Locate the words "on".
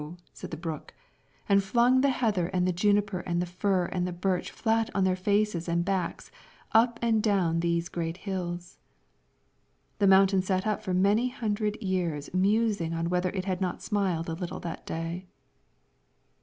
4.95-5.03, 12.95-13.09